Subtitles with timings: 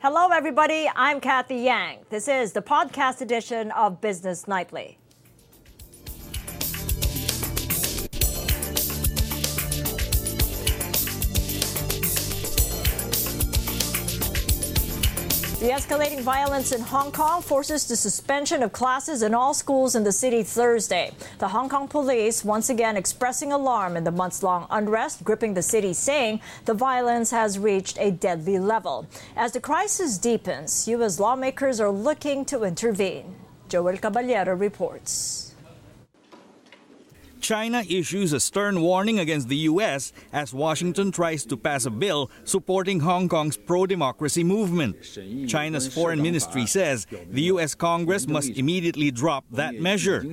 [0.00, 0.88] Hello, everybody.
[0.94, 2.06] I'm Cathy Yang.
[2.08, 4.96] This is the podcast edition of Business Nightly.
[15.60, 20.04] The escalating violence in Hong Kong forces the suspension of classes in all schools in
[20.04, 21.10] the city Thursday.
[21.40, 25.62] The Hong Kong police once again expressing alarm in the months long unrest gripping the
[25.62, 29.08] city, saying the violence has reached a deadly level.
[29.34, 31.18] As the crisis deepens, U.S.
[31.18, 33.34] lawmakers are looking to intervene.
[33.68, 35.47] Joel Caballero reports.
[37.40, 40.12] China issues a stern warning against the U.S.
[40.32, 44.96] as Washington tries to pass a bill supporting Hong Kong's pro democracy movement.
[45.48, 47.74] China's foreign ministry says the U.S.
[47.74, 50.24] Congress must immediately drop that measure.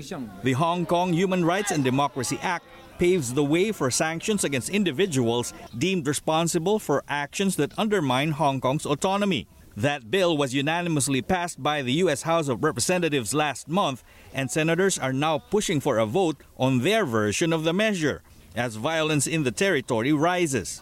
[0.43, 2.65] The Hong Kong Human Rights and Democracy Act
[2.97, 8.85] paves the way for sanctions against individuals deemed responsible for actions that undermine Hong Kong's
[8.85, 9.47] autonomy.
[9.77, 12.21] That bill was unanimously passed by the U.S.
[12.21, 17.05] House of Representatives last month, and senators are now pushing for a vote on their
[17.05, 18.23] version of the measure
[18.55, 20.81] as violence in the territory rises.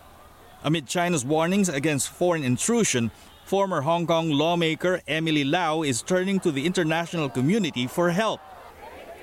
[0.64, 3.10] Amid China's warnings against foreign intrusion,
[3.46, 8.42] former Hong Kong lawmaker Emily Lau is turning to the international community for help.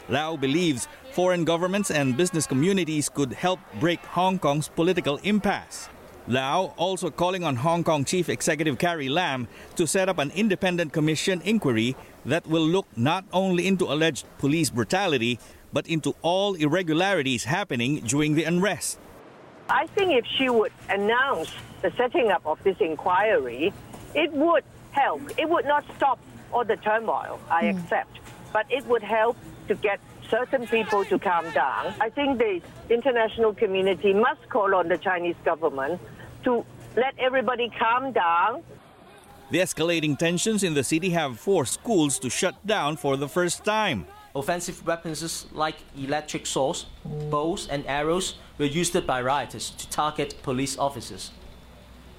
[0.09, 5.89] Lau believes foreign governments and business communities could help break Hong Kong's political impasse.
[6.29, 10.93] Lau also calling on Hong Kong Chief Executive Carrie Lam to set up an independent
[10.93, 15.39] commission inquiry that will look not only into alleged police brutality,
[15.73, 18.99] but into all irregularities happening during the unrest.
[19.69, 23.73] I think if she would announce the setting up of this inquiry,
[24.15, 25.23] it would help.
[25.39, 26.19] It would not stop
[26.53, 27.79] all the turmoil, I mm.
[27.79, 28.19] accept,
[28.53, 29.37] but it would help
[29.69, 31.95] to get certain people to calm down.
[32.01, 36.01] I think the international community must call on the Chinese government
[36.45, 36.65] to
[36.97, 38.63] let everybody calm down.
[39.51, 43.65] The escalating tensions in the city have forced schools to shut down for the first
[43.65, 44.07] time.
[44.35, 50.79] Offensive weapons like electric saws, bows, and arrows were used by rioters to target police
[50.79, 51.33] officers.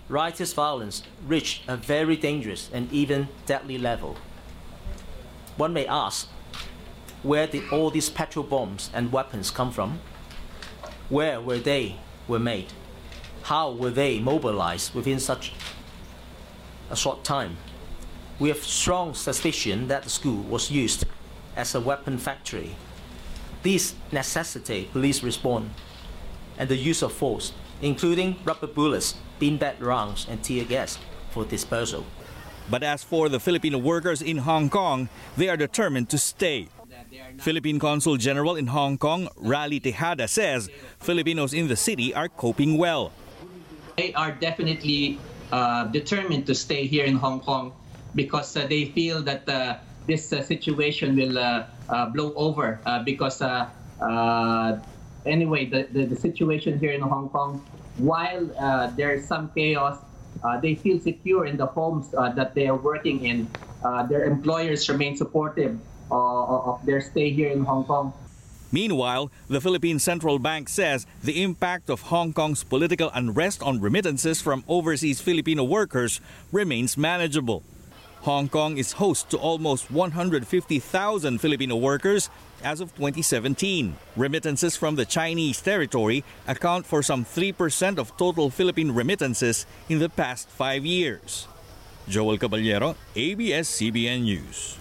[0.10, 4.18] Rioters' violence reached a very dangerous and even deadly level.
[5.58, 6.28] One may ask,
[7.24, 10.00] where did all these petrol bombs and weapons come from?
[11.10, 11.98] Where were they
[12.28, 12.74] were made?
[13.44, 15.54] How were they mobilized within such
[16.90, 17.58] a short time?
[18.40, 21.06] We have strong suspicion that the school was used
[21.56, 22.76] as a weapon factory.
[23.62, 25.70] These necessitate police response
[26.58, 30.98] and the use of force, including rubber bullets, beanbag rounds, and tear gas
[31.30, 32.06] for dispersal.
[32.70, 36.70] But as for the Filipino workers in Hong Kong, they are determined to stay.
[37.40, 40.70] Philippine Consul General in Hong Kong, Raly Tejada, says
[41.00, 43.12] Filipinos in the city are coping well.
[43.98, 45.20] They are definitely
[45.52, 47.74] uh, determined to stay here in Hong Kong
[48.16, 49.78] because uh, they feel that uh,
[50.08, 53.42] this uh, situation will uh, uh, blow over because
[55.26, 57.64] anyway, the, the, the, situation here in Hong Kong,
[57.98, 58.46] while
[58.98, 59.98] there is some chaos,
[60.44, 63.48] Uh, they feel secure in the homes uh, that they are working in.
[63.84, 65.80] Uh, their employers remain supportive
[66.12, 68.14] uh, of their stay here in Hong Kong.
[68.72, 74.40] Meanwhile, the Philippine Central Bank says the impact of Hong Kong's political unrest on remittances
[74.40, 76.22] from overseas Filipino workers
[76.52, 77.64] remains manageable.
[78.22, 82.30] Hong Kong is host to almost 150,000 Filipino workers
[82.64, 83.96] as of 2017.
[84.16, 90.10] Remittances from the Chinese territory account for some 3% of total Philippine remittances in the
[90.10, 91.48] past five years.
[92.08, 94.81] Joel Caballero, ABS-CBN News.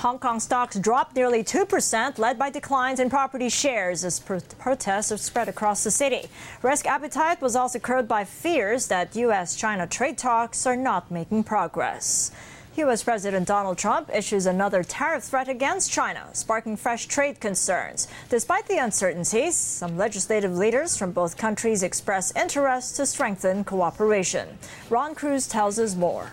[0.00, 5.46] Hong Kong stocks dropped nearly 2%, led by declines in property shares as protests spread
[5.46, 6.30] across the city.
[6.62, 9.54] Risk appetite was also curbed by fears that U.S.
[9.54, 12.30] China trade talks are not making progress.
[12.76, 13.02] U.S.
[13.02, 18.08] President Donald Trump issues another tariff threat against China, sparking fresh trade concerns.
[18.30, 24.56] Despite the uncertainties, some legislative leaders from both countries express interest to strengthen cooperation.
[24.88, 26.32] Ron Cruz tells us more.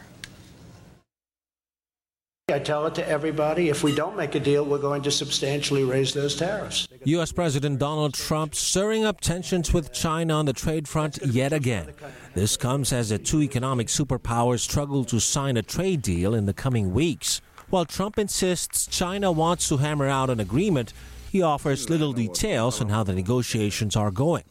[2.50, 3.68] I tell it to everybody.
[3.68, 6.88] If we don't make a deal, we're going to substantially raise those tariffs.
[7.04, 7.34] U.S.
[7.34, 11.90] President Donald Trump stirring up tensions with China on the trade front yet again.
[12.36, 16.54] This comes as the two economic superpowers struggle to sign a trade deal in the
[16.54, 17.42] coming weeks.
[17.70, 20.94] While Trump insists China wants to hammer out an agreement,
[21.38, 24.44] he offers little details on how the negotiations are going.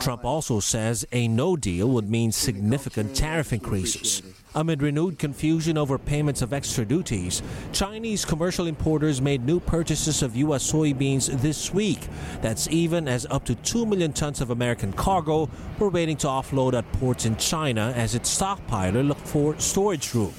[0.00, 4.22] Trump also says a no deal would mean significant tariff increases.
[4.54, 7.42] Amid renewed confusion over payments of extra duties,
[7.72, 10.72] Chinese commercial importers made new purchases of U.S.
[10.72, 12.08] soybeans this week.
[12.40, 16.72] That's even as up to 2 million tons of American cargo were waiting to offload
[16.72, 20.32] at ports in China as its stockpiler looked for storage room.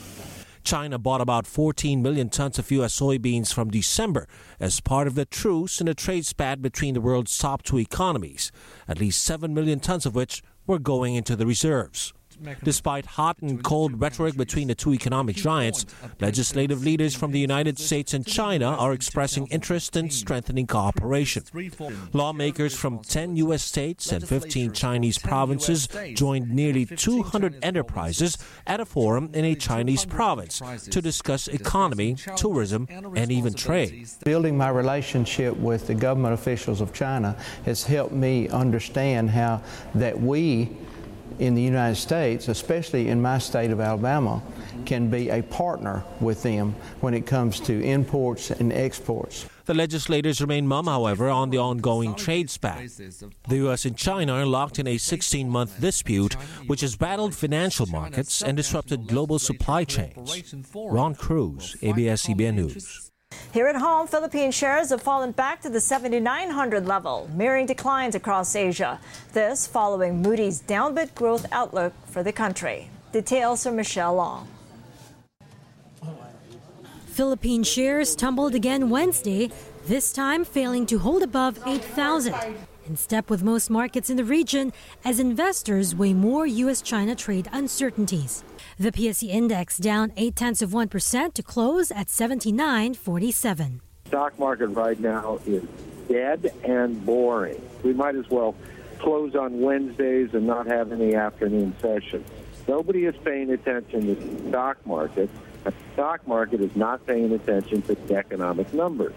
[0.68, 3.00] China bought about 14 million tons of U.S.
[3.00, 4.28] soybeans from December
[4.60, 8.52] as part of the truce in a trade spat between the world's top two economies,
[8.86, 12.12] at least 7 million tons of which were going into the reserves.
[12.64, 15.86] Despite hot and cold rhetoric between the two economic giants,
[16.20, 21.44] legislative leaders from the United States and China are expressing interest in strengthening cooperation.
[22.14, 23.64] Lawmakers from 10 U.S.
[23.64, 30.06] states and 15 Chinese provinces joined nearly 200 enterprises at a forum in a Chinese
[30.06, 34.08] province to discuss economy, tourism, and even trade.
[34.24, 39.62] Building my relationship with the government officials of China has helped me understand how
[39.96, 40.70] that we
[41.40, 44.42] in the United States, especially in my state of Alabama,
[44.86, 49.46] can be a partner with them when it comes to imports and exports.
[49.66, 52.90] The legislators remain mum, however, on the ongoing trade spat.
[53.50, 53.84] The U.S.
[53.86, 56.36] and China are locked in a 16 month dispute
[56.68, 60.56] which has battled financial markets and disrupted global supply chains.
[60.74, 63.07] Ron Cruz, ABS CBN News.
[63.54, 68.56] Here at home, Philippine shares have fallen back to the 7,900 level, mirroring declines across
[68.56, 69.00] Asia.
[69.34, 72.90] This following Moody's downbeat growth outlook for the country.
[73.12, 74.48] Details from Michelle Long.
[77.08, 79.50] Philippine shares tumbled again Wednesday,
[79.88, 82.36] this time failing to hold above 8,000.
[82.88, 84.72] In step with most markets in the region
[85.04, 86.82] as investors weigh more U.S.
[86.82, 88.46] China trade uncertainties.
[88.80, 93.82] The PSE index down 8 tenths of 1% to close at 79.47.
[94.08, 95.64] Stock market right now is
[96.08, 97.62] dead and boring.
[97.84, 98.56] We might as well
[99.00, 102.24] close on Wednesdays and not have any afternoon session.
[102.70, 105.30] Nobody is paying attention to the stock market.
[105.66, 109.16] The stock market is not paying attention to the economic numbers.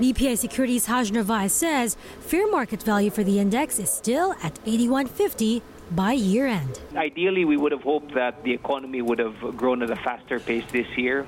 [0.00, 5.60] BPI Securities Haj Narvaez says fair market value for the index is still at 81.50
[5.90, 6.80] by year end.
[6.96, 10.64] Ideally, we would have hoped that the economy would have grown at a faster pace
[10.72, 11.26] this year.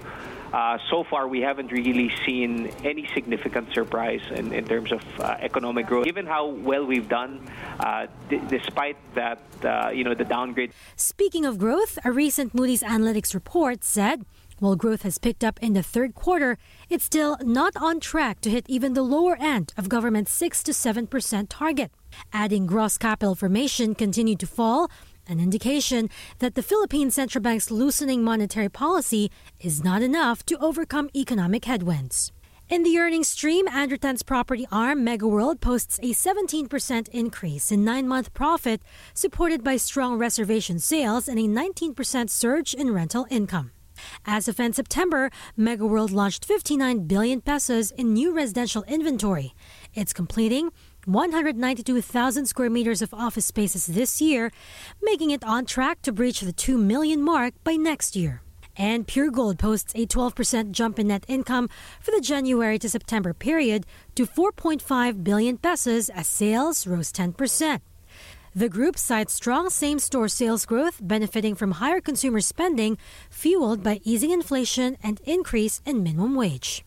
[0.54, 5.36] Uh, so far, we haven't really seen any significant surprise in, in terms of uh,
[5.40, 6.06] economic growth.
[6.06, 7.46] Given how well we've done,
[7.78, 10.72] uh, d- despite that, uh, you know, the downgrade.
[10.96, 14.24] Speaking of growth, a recent Moody's Analytics report said
[14.62, 16.56] while growth has picked up in the third quarter,
[16.88, 20.70] it's still not on track to hit even the lower end of government's 6 to
[20.70, 21.90] 7% target.
[22.32, 24.88] Adding gross capital formation continued to fall,
[25.26, 31.10] an indication that the Philippine Central Bank's loosening monetary policy is not enough to overcome
[31.12, 32.30] economic headwinds.
[32.68, 38.06] In the earnings stream, Andrew Tan's property arm, MegaWorld, posts a 17% increase in nine
[38.06, 38.80] month profit,
[39.12, 43.72] supported by strong reservation sales and a 19% surge in rental income.
[44.26, 49.54] As of end September, MegaWorld launched 59 billion pesos in new residential inventory.
[49.94, 50.70] It's completing
[51.04, 54.50] 192,000 square meters of office spaces this year,
[55.02, 58.42] making it on track to breach the 2 million mark by next year.
[58.76, 61.68] And Puregold posts a 12% jump in net income
[62.00, 63.84] for the January to September period
[64.14, 67.80] to 4.5 billion pesos as sales rose 10%.
[68.54, 72.98] The group cites strong same store sales growth benefiting from higher consumer spending,
[73.30, 76.84] fueled by easing inflation and increase in minimum wage.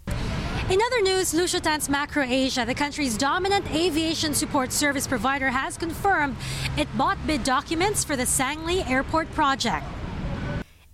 [0.69, 6.35] In other news, Lucio Tan's MacroAsia, the country's dominant aviation support service provider, has confirmed
[6.77, 9.87] it bought bid documents for the Sangley Airport project.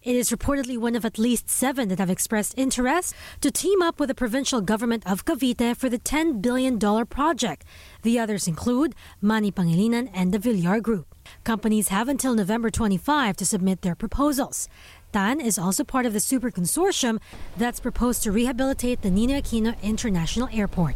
[0.03, 3.99] It is reportedly one of at least seven that have expressed interest to team up
[3.99, 7.63] with the provincial government of Cavite for the $10 billion project.
[8.01, 11.13] The others include Manny Pangilinan and the Villar Group.
[11.43, 14.67] Companies have until November 25 to submit their proposals.
[15.13, 17.19] TAN is also part of the super consortium
[17.55, 20.95] that's proposed to rehabilitate the Ninoy Aquino International Airport.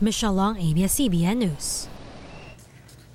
[0.00, 1.88] Michelle Long, ABS-CBN News.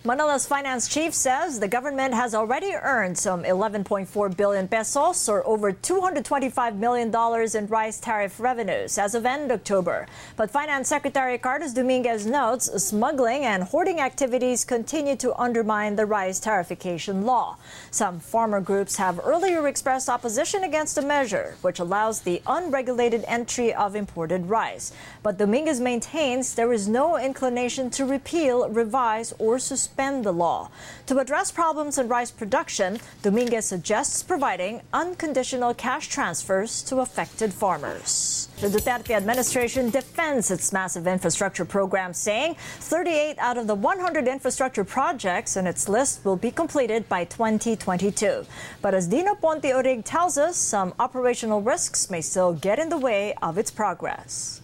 [0.10, 5.72] Manila's finance chief says the government has already earned some 11.4 billion pesos or over
[5.72, 10.08] 225 million dollars in rice tariff revenues as of end October.
[10.36, 16.40] But Finance Secretary Carlos Dominguez notes smuggling and hoarding activities continue to undermine the rice
[16.40, 17.58] tariffication law.
[17.92, 23.76] Some farmer groups have earlier expressed opposition against the measure, which allows the unregulated entry
[23.76, 24.92] of imported rice.
[25.22, 30.70] But Dominguez maintains there is no inclination to repeal, revise, or suspend the law.
[31.08, 38.48] To address problems in rice production, Dominguez suggests providing unconditional cash transfers to affected farmers.
[38.62, 44.86] The Duterte administration defends its massive infrastructure program, saying 38 out of the 100 infrastructure
[44.86, 48.46] projects in its list will be completed by 2022.
[48.82, 52.98] But as Dino Ponte Urig tells us, some operational risks may still get in the
[52.98, 54.62] way of its progress.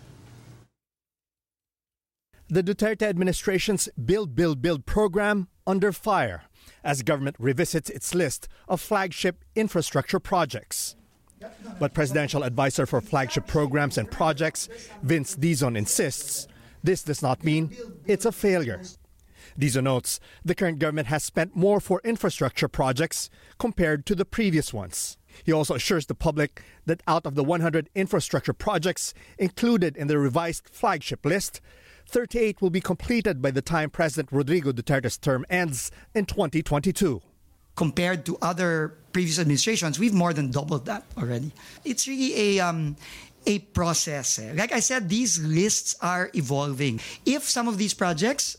[2.47, 6.43] The Duterte administration's Build, Build, Build program under fire
[6.83, 10.95] as government revisits its list of flagship infrastructure projects.
[11.79, 14.69] But presidential advisor for flagship programs and projects,
[15.01, 16.47] Vince Dizon, insists
[16.83, 17.75] this does not mean
[18.05, 18.79] it's a failure.
[19.59, 24.71] Dizon notes the current government has spent more for infrastructure projects compared to the previous
[24.71, 25.17] ones.
[25.43, 30.19] He also assures the public that out of the 100 infrastructure projects included in the
[30.19, 31.59] revised flagship list,
[32.07, 37.21] 38 will be completed by the time President Rodrigo Duterte's term ends in 2022.
[37.75, 41.51] Compared to other previous administrations, we've more than doubled that already.
[41.83, 42.95] It's really a um,
[43.45, 44.39] a process.
[44.39, 44.53] Eh.
[44.55, 46.99] Like I said, these lists are evolving.
[47.25, 48.57] If some of these projects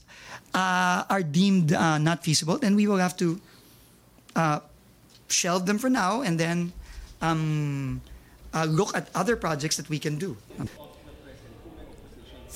[0.54, 3.40] uh, are deemed uh, not feasible, then we will have to
[4.34, 4.60] uh,
[5.28, 6.72] shelve them for now and then
[7.20, 8.00] um,
[8.54, 10.36] uh, look at other projects that we can do.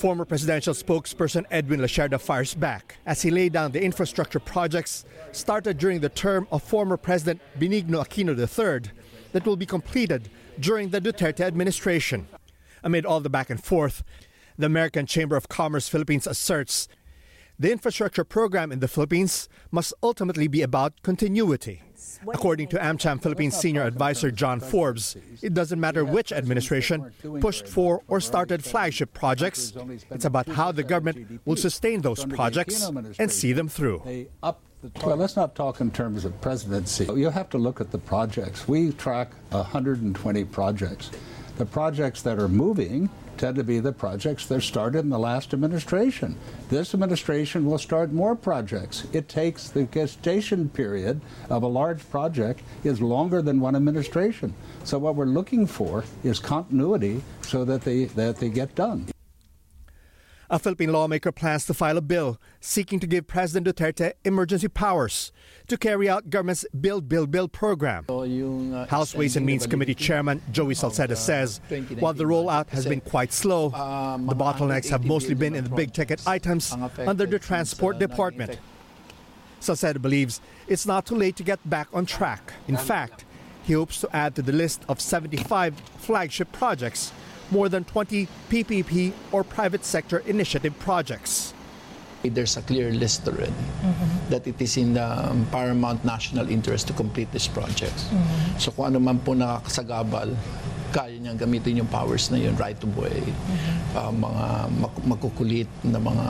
[0.01, 5.77] Former presidential spokesperson Edwin Lacierda fires back as he laid down the infrastructure projects started
[5.77, 8.91] during the term of former President Benigno Aquino III
[9.31, 10.27] that will be completed
[10.59, 12.27] during the Duterte administration.
[12.83, 14.03] Amid all the back and forth,
[14.57, 16.87] the American Chamber of Commerce Philippines asserts
[17.61, 21.83] the infrastructure program in the Philippines must ultimately be about continuity.
[22.33, 28.01] According to AmCham Philippines senior advisor John Forbes, it doesn't matter which administration pushed for
[28.07, 29.73] or started flagship projects.
[30.09, 32.89] It's about how the government will sustain those projects
[33.19, 34.27] and see them through.
[34.41, 37.05] Well, let's not talk in terms of presidency.
[37.05, 38.67] You have to look at the projects.
[38.67, 41.11] We track 120 projects.
[41.57, 43.07] The projects that are moving
[43.41, 46.37] tend to be the projects that started in the last administration.
[46.69, 49.07] This administration will start more projects.
[49.13, 51.19] It takes the gestation period
[51.49, 54.53] of a large project is longer than one administration.
[54.83, 59.07] So what we're looking for is continuity so that they that they get done.
[60.53, 65.31] A Philippine lawmaker plans to file a bill seeking to give President Duterte emergency powers
[65.67, 68.03] to carry out government's Build, Build, Build program.
[68.09, 71.61] Uh, House Ways and Means Committee Chairman Joey Salceda says
[71.99, 75.93] while the rollout has been quite slow, the bottlenecks have mostly been in the big
[75.93, 78.59] ticket items under the Transport Department.
[79.61, 82.51] Salceda believes it's not too late to get back on track.
[82.67, 83.23] In fact,
[83.63, 87.13] he hopes to add to the list of 75 flagship projects
[87.51, 91.53] more than 20 PPP or private sector initiative projects.
[92.23, 94.29] There's a clear list already mm-hmm.
[94.29, 98.05] that it is in the um, paramount national interest to complete these projects.
[98.07, 98.57] Mm-hmm.
[98.61, 100.37] So kung ano man po nakakasagabal,
[100.93, 103.97] kaya niyang gamitin yung powers na yun, right of way, mm-hmm.
[103.97, 104.45] uh, mga
[105.09, 106.25] makukulit na mga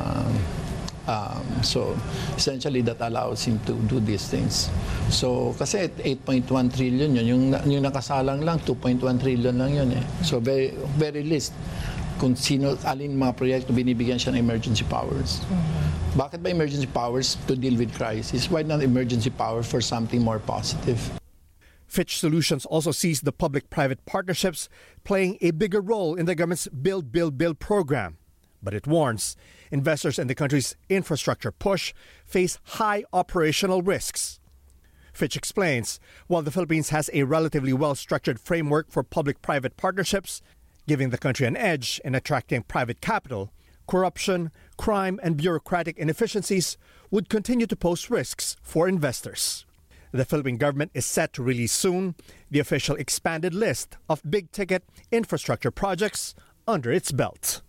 [1.11, 1.91] Um, so
[2.39, 4.71] essentially that allows him to do these things.
[5.11, 10.05] So kasi 8.1 trillion yun, yung, yung nakasalang lang 2.1 trillion lang yun eh.
[10.23, 11.51] So very, very least
[12.15, 15.41] kung sino, alin mga proyekto binibigyan siya ng emergency powers.
[15.49, 16.21] Mm-hmm.
[16.21, 18.45] Bakit ba emergency powers to deal with crisis?
[18.45, 21.01] Why not emergency power for something more positive?
[21.91, 24.69] Fitch Solutions also sees the public-private partnerships
[25.03, 28.20] playing a bigger role in the government's Build, Build, Build program.
[28.61, 29.35] But it warns
[29.71, 31.93] investors in the country's infrastructure push
[32.25, 34.39] face high operational risks.
[35.13, 40.41] Fitch explains while the Philippines has a relatively well structured framework for public private partnerships,
[40.87, 43.51] giving the country an edge in attracting private capital,
[43.87, 46.77] corruption, crime, and bureaucratic inefficiencies
[47.09, 49.65] would continue to pose risks for investors.
[50.13, 52.15] The Philippine government is set to release soon
[52.49, 56.35] the official expanded list of big ticket infrastructure projects
[56.67, 57.61] under its belt.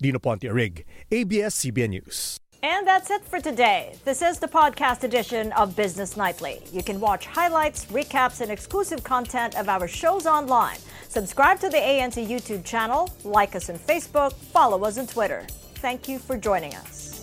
[0.00, 2.38] Dino Ponte ABS-CBN News.
[2.62, 3.94] And that's it for today.
[4.04, 6.62] This is the podcast edition of Business Nightly.
[6.72, 10.78] You can watch highlights, recaps, and exclusive content of our shows online.
[11.08, 15.46] Subscribe to the ANC YouTube channel, like us on Facebook, follow us on Twitter.
[15.76, 17.15] Thank you for joining us.